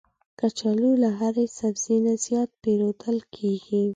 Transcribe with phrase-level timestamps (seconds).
[0.39, 3.83] کچالو له هر سبزي نه زیات پېرودل کېږي